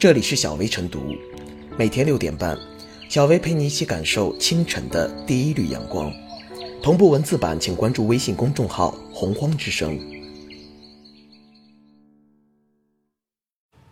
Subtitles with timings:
[0.00, 1.14] 这里是小薇晨读，
[1.76, 2.58] 每天六点半，
[3.10, 6.10] 小薇陪你一起感受清晨的第一缕阳光。
[6.82, 10.00] 同步文字版，请关注微信公众号“洪荒之声”。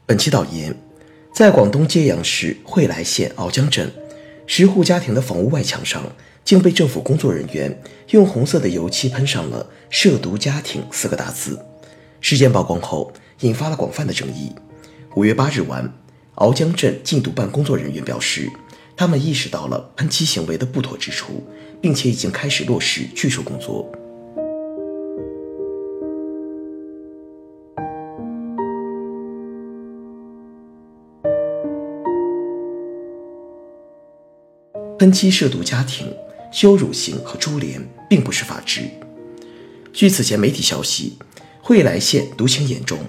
[0.07, 0.75] 本期导言：
[1.31, 3.93] 在广东揭阳市惠来县鳌江镇，
[4.47, 6.03] 十户家庭的房屋外墙上，
[6.43, 7.83] 竟被政府工作人员
[8.13, 11.63] 用红色的油漆喷上了“涉毒家庭”四个大字。
[12.23, 14.55] 事件曝光后，引发了广泛的争议。
[15.19, 15.93] 五月八日晚，
[16.37, 18.49] 鳌江镇禁毒办工作人员表示，
[18.97, 21.43] 他们意识到了喷漆行为的不妥之处，
[21.81, 23.91] 并且已经开始落实拒收工作。
[35.01, 36.15] 喷漆涉毒家庭、
[36.53, 38.83] 羞辱刑和株连，并不是法治。
[39.93, 41.19] 据此前媒体消息，
[41.61, 43.01] 惠来县毒情严重，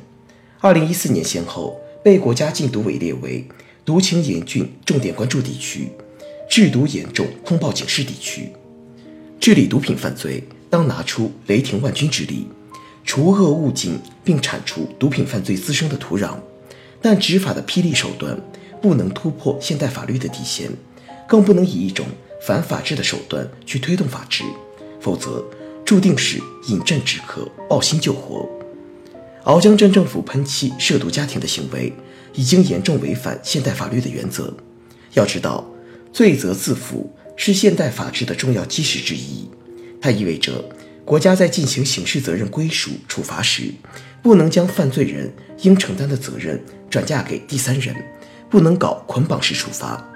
[0.59, 1.79] 二零一四年先后。
[2.03, 3.45] 被国家禁毒委列为
[3.85, 5.89] 毒情严峻重点关注地区、
[6.49, 8.49] 制毒严重通报警示地区。
[9.39, 12.47] 治理毒品犯罪，当拿出雷霆万钧之力，
[13.03, 16.35] 除恶务尽，并铲除毒品犯罪滋生的土壤。
[17.01, 18.37] 但执法的霹雳手段
[18.81, 20.69] 不能突破现代法律的底线，
[21.27, 22.05] 更不能以一种
[22.41, 24.43] 反法治的手段去推动法治，
[24.99, 25.43] 否则
[25.85, 28.47] 注定是饮鸩止渴、抱薪救活。
[29.49, 31.91] 鳌江镇政府喷漆涉毒家庭的行为，
[32.35, 34.55] 已经严重违反现代法律的原则。
[35.13, 35.67] 要知道，
[36.13, 39.49] 罪责自负是现代法治的重要基石之一。
[39.99, 40.63] 它意味着，
[41.03, 43.73] 国家在进行刑事责任归属处罚时，
[44.21, 47.95] 不能将犯罪人应承担的责任转嫁给第三人，
[48.51, 50.07] 不能搞捆绑式处罚。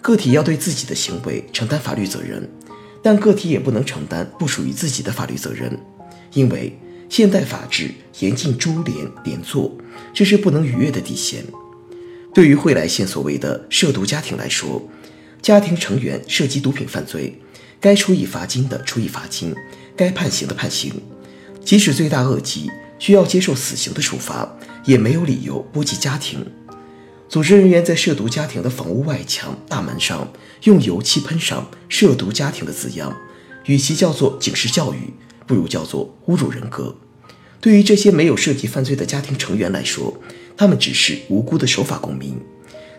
[0.00, 2.48] 个体要对自己的行为承担法律责任，
[3.02, 5.78] 但个体也不能承担不属于自己的法律责任，
[6.32, 6.74] 因为。
[7.08, 9.76] 现代法治严禁株连连坐，
[10.12, 11.44] 这是不能逾越的底线。
[12.32, 14.82] 对于惠来县所谓的涉毒家庭来说，
[15.40, 17.40] 家庭成员涉及毒品犯罪，
[17.80, 19.54] 该处以罚金的处以罚金，
[19.94, 20.92] 该判刑的判刑。
[21.64, 26.44] 即使罪大恶极，需要接受死刑的处罚，也没有理由波及家庭。
[27.28, 30.32] 组织人员在涉毒家庭的房屋外墙、大门上
[30.64, 33.16] 用油漆喷上“涉毒家庭”的字样，
[33.66, 35.14] 与其叫做警示教育，
[35.46, 36.96] 不如叫做侮辱人格。
[37.64, 40.20] 对于这些没有涉及犯罪的家庭成员来说，
[40.54, 42.38] 他们只是无辜的守法公民。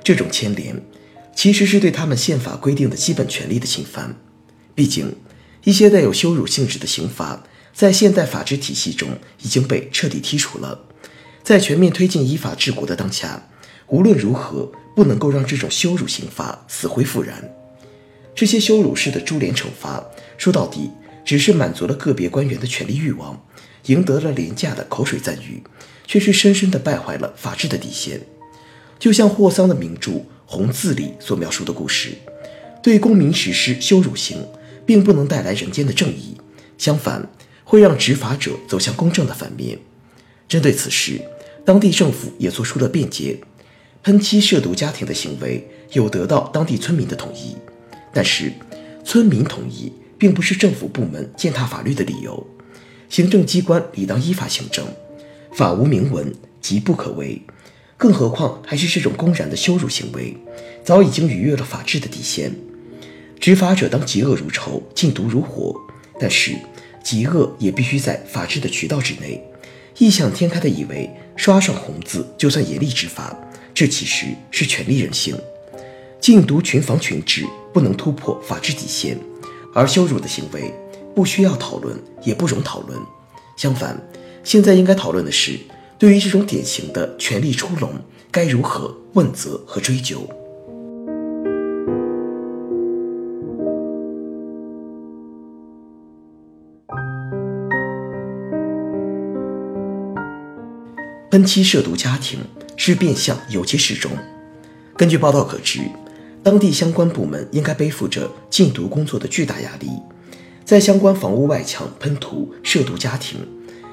[0.04, 0.82] 这种牵连，
[1.36, 4.16] 其实是对他们宪法规定的基本权利的侵犯。
[4.74, 5.16] 毕竟，
[5.66, 7.44] 一些带有羞辱性质的刑罚，
[7.76, 9.10] 在现代法治体系中
[9.44, 10.86] 已经被彻底剔除了。
[11.44, 13.48] 在全面推进依法治国的当下，
[13.86, 17.54] 无论如何不能够让这种羞辱刑罚死灰复燃。
[18.34, 20.04] 这些羞辱式的株连惩罚，
[20.40, 20.90] 说到底，
[21.24, 23.40] 只是满足了个别官员的权力欲望。
[23.86, 25.64] 赢得了廉价的口水赞誉，
[26.08, 28.22] 却是深深地败坏了法治的底线。
[28.98, 30.12] 就像霍桑的名著
[30.46, 32.14] 《红字》里所描述的故事，
[32.82, 34.38] 对公民实施羞辱刑，
[34.86, 36.38] 并不能带来人间的正义，
[36.78, 37.30] 相反，
[37.64, 39.78] 会让执法者走向公正的反面。
[40.48, 41.20] 针对此事，
[41.66, 43.42] 当地政府也做出了辩解：
[44.04, 47.56] 喷漆涉毒家庭的行为有得到当地村民的同意，
[48.14, 48.54] 但是
[49.04, 52.48] 村民同意并不是政府部门践踏法律的理由。
[53.16, 54.86] 行政机关理当依法行政，
[55.54, 57.42] 法无明文即不可为。
[57.96, 60.36] 更何况还是这种公然的羞辱行为，
[60.84, 62.54] 早已经逾越了法治的底线。
[63.40, 65.74] 执法者当嫉恶如仇，禁毒如火，
[66.20, 66.52] 但是
[67.06, 69.42] 嫉恶也必须在法治的渠道之内。
[69.98, 73.34] 异想天开的以为刷上红字就算严厉执法，
[73.74, 75.34] 这其实是权力任性。
[76.20, 79.18] 禁毒群防群治不能突破法治底线，
[79.74, 80.74] 而羞辱的行为。
[81.16, 83.00] 不需要讨论，也不容讨论。
[83.56, 83.98] 相反，
[84.44, 85.58] 现在应该讨论的是，
[85.98, 87.90] 对于这种典型的权力出笼，
[88.30, 90.28] 该如何问责和追究。
[101.32, 102.40] 喷漆涉毒家庭
[102.78, 104.12] 是变相有其始终。
[104.98, 105.80] 根据报道可知，
[106.44, 109.90] 当地相关部门应该背负着禁毒工作的巨大压力。
[110.66, 113.48] 在相关房屋外墙喷涂涉毒家庭，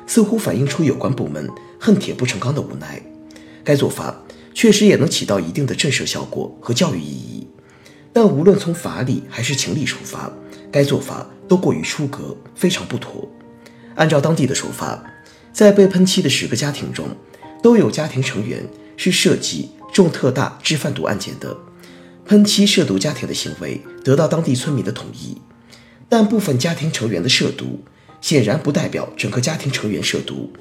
[0.07, 1.47] 似乎反映出有关部门
[1.79, 3.01] 恨铁不成钢的无奈。
[3.63, 4.23] 该做法
[4.55, 7.47] 确实也能起到一定的震慑效果和教育意义，
[8.11, 10.33] 但无论从法理还是情理出发，
[10.73, 13.29] 该做法都过于出格，非常不妥。
[13.95, 15.05] 按照当地的说法，
[15.53, 17.07] 在被喷漆的十个家庭中，
[17.63, 18.67] 都有家庭成员
[18.97, 21.55] 是涉及重特大制贩毒案件的。
[22.25, 25.37] 喷漆涉毒家庭的行为得到当地村民的同意。
[26.12, 27.82] 但部分家庭成员的涉毒，
[28.20, 30.53] 显然不代表整个家庭成员涉毒，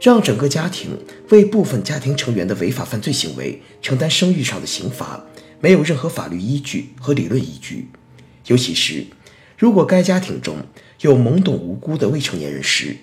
[0.00, 0.96] 让整个家庭
[1.30, 5.24] 为部分家庭成员的违法犯罪行为承担声誉上的刑罚，
[5.58, 7.88] 没有任何法律依据和理论依据。
[8.46, 9.04] 尤其是
[9.58, 10.58] 如果该家庭中
[11.00, 12.96] 有懵懂无辜的未成年人时，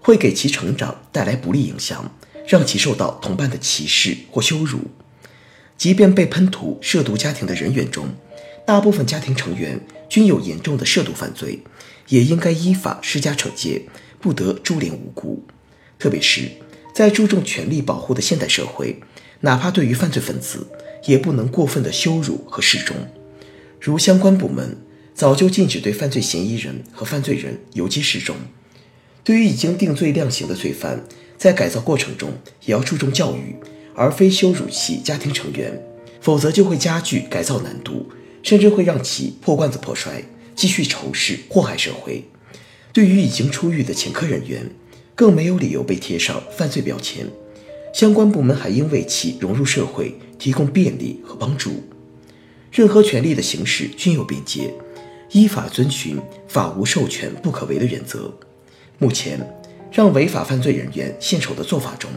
[0.00, 2.12] 会给其成长带来不利影响，
[2.44, 4.80] 让其受到同伴的歧视或羞辱。
[5.78, 8.08] 即便被喷涂涉毒家庭的人员中，
[8.64, 11.60] 大部分家庭成员均有严重的涉毒犯罪，
[12.08, 13.82] 也应该依法施加惩戒，
[14.20, 15.44] 不得株连无辜。
[15.98, 16.48] 特别是，
[16.94, 19.00] 在注重权利保护的现代社会，
[19.40, 20.66] 哪怕对于犯罪分子，
[21.06, 22.96] 也不能过分的羞辱和示众。
[23.80, 24.76] 如相关部门
[25.14, 28.36] 早就禁止对犯罪嫌疑人和犯罪人游街示众。
[29.24, 31.04] 对于已经定罪量刑的罪犯，
[31.36, 32.30] 在改造过程中
[32.64, 33.56] 也要注重教育，
[33.94, 35.80] 而非羞辱其家庭成员，
[36.20, 38.08] 否则就会加剧改造难度。
[38.42, 40.22] 甚至会让其破罐子破摔，
[40.54, 42.24] 继续仇视祸害社会。
[42.92, 44.70] 对于已经出狱的前科人员，
[45.14, 47.26] 更没有理由被贴上犯罪标签。
[47.94, 51.82] 相关部门还应为其融入社会提供便利和帮助。
[52.70, 54.72] 任何权利的行使均有边界，
[55.30, 56.18] 依法遵循
[56.48, 58.32] “法无授权不可为”的原则。
[58.98, 59.38] 目前，
[59.90, 62.10] 让违法犯罪人员献丑的做法中，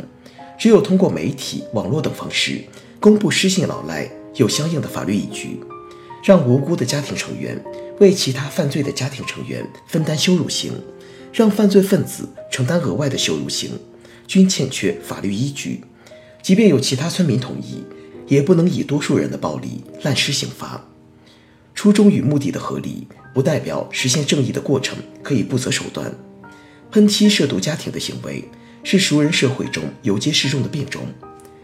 [0.57, 2.63] 只有通过媒体、网络等方式
[2.99, 5.59] 公布失信老赖有相应的法律依据。
[6.25, 7.63] 让无辜的家庭成员
[7.99, 10.73] 为其他犯罪的家庭成员分担羞辱刑，
[11.31, 13.69] 让犯罪分子承担额外的羞辱刑，
[14.25, 15.83] 均欠缺法律依据。
[16.41, 17.83] 即便有其他村民同意，
[18.25, 20.83] 也不能以多数人的暴力滥施刑罚。
[21.75, 26.11] 初衷与目的的合理，不代表实现正义的过程可以不择手段。
[26.91, 28.43] 喷漆涉毒家庭的行为，
[28.83, 31.03] 是熟人社会中游街示众的变种，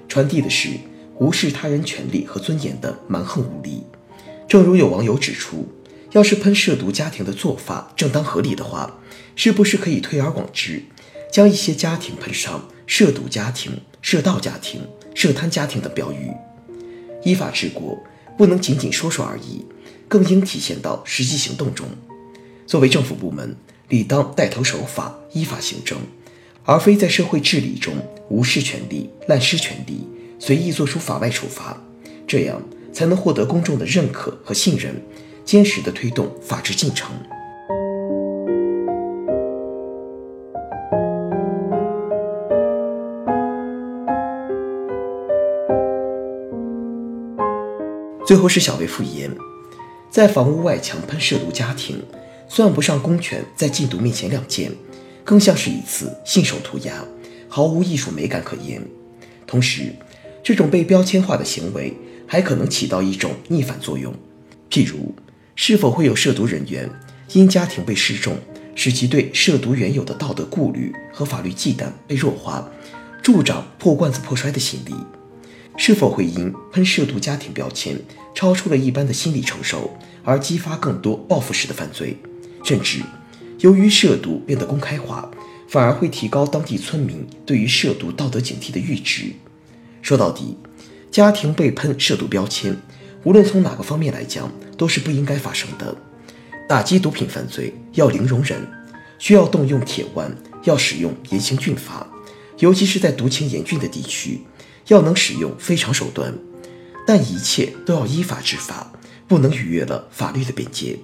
[0.07, 0.69] 传递的是
[1.17, 3.81] 无视他人权利和尊严的蛮横无理。
[4.51, 5.65] 正如有网友指出，
[6.11, 8.99] 要是喷涉毒家庭的做法正当合理的话，
[9.33, 10.83] 是不是可以推而广之，
[11.31, 14.81] 将一些家庭喷上“涉毒家庭”“涉盗家庭
[15.15, 16.33] ”“涉贪家庭”等标语？
[17.23, 17.97] 依法治国
[18.37, 19.65] 不能仅仅说说而已，
[20.09, 21.87] 更应体现到实际行动中。
[22.67, 23.55] 作为政府部门，
[23.87, 25.97] 理当带头守法、依法行政，
[26.65, 27.95] 而非在社会治理中
[28.27, 30.05] 无视权利、滥施权力、
[30.39, 31.81] 随意作出法外处罚。
[32.27, 32.61] 这样。
[32.91, 35.01] 才能获得公众的认可和信任，
[35.45, 37.11] 坚实地推动法治进程。
[48.25, 49.29] 最后是小薇复言，
[50.09, 52.01] 在房屋外墙喷涉毒家庭，
[52.47, 54.71] 算不上公权在禁毒面前亮剑，
[55.25, 57.03] 更像是一次信手涂鸦，
[57.49, 58.81] 毫无艺术美感可言。
[59.45, 59.93] 同时，
[60.41, 61.93] 这种被标签化的行为。
[62.31, 64.13] 还可能起到一种逆反作用，
[64.69, 65.13] 譬如，
[65.53, 66.89] 是否会有涉毒人员
[67.33, 68.37] 因家庭被示众，
[68.73, 72.65] 使其对涉毒原有的道德顾虑和法律忌惮被弱化，
[73.21, 74.95] 助长破罐子破摔的心理？
[75.75, 77.99] 是否会因喷涉毒家庭标签
[78.33, 79.91] 超出了一般的心理承受，
[80.23, 82.15] 而激发更多报复式的犯罪？
[82.63, 83.01] 甚至，
[83.59, 85.29] 由于涉毒变得公开化，
[85.67, 89.33] 反而会提高当地村民对于涉毒道德警惕的阈值？
[90.01, 90.55] 说到底。
[91.11, 92.73] 家庭被喷涉毒标签，
[93.25, 95.93] 无论从哪个方面来讲，都是不应该发生的。
[96.69, 98.65] 打击毒品犯罪要零容忍，
[99.19, 102.07] 需要动用铁腕，要使用严刑峻法，
[102.59, 104.41] 尤其是在毒情严峻的地区，
[104.87, 106.33] 要能使用非常手段。
[107.05, 108.93] 但一切都要依法执法，
[109.27, 110.97] 不能逾越了法律的边界。